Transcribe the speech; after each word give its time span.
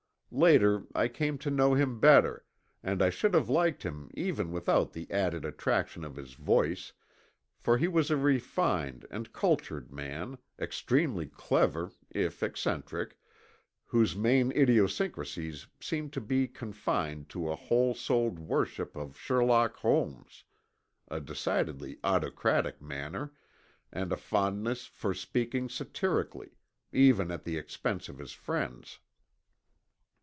Later 0.33 0.83
I 0.95 1.09
came 1.09 1.37
to 1.39 1.51
know 1.51 1.73
him 1.73 1.99
better 1.99 2.45
and 2.81 3.01
I 3.03 3.09
should 3.09 3.33
have 3.33 3.49
liked 3.49 3.83
him 3.83 4.09
even 4.13 4.53
without 4.53 4.93
the 4.93 5.11
added 5.11 5.43
attraction 5.43 6.05
of 6.05 6.15
his 6.15 6.35
voice, 6.35 6.93
for 7.59 7.77
he 7.77 7.89
was 7.89 8.09
a 8.09 8.15
refined 8.15 9.05
and 9.11 9.33
cultured 9.33 9.91
man, 9.91 10.37
extremely 10.57 11.25
clever, 11.25 11.91
if 12.11 12.41
eccentric, 12.43 13.17
whose 13.87 14.15
main 14.15 14.53
idiosyncrasies 14.53 15.67
seemed 15.81 16.13
to 16.13 16.21
be 16.21 16.47
confined 16.47 17.27
to 17.31 17.51
a 17.51 17.55
whole 17.57 17.93
souled 17.93 18.39
worship 18.39 18.95
of 18.95 19.17
Sherlock 19.19 19.75
Holmes, 19.79 20.45
a 21.09 21.19
decidedly 21.19 21.97
autocratic 22.05 22.81
manner, 22.81 23.33
and 23.91 24.13
a 24.13 24.17
fondness 24.17 24.85
for 24.85 25.13
speaking 25.13 25.67
satirically, 25.67 26.51
even 26.93 27.31
at 27.31 27.43
the 27.43 27.57
expense 27.57 28.07
of 28.07 28.17
his 28.17 28.31
friends. 28.31 28.99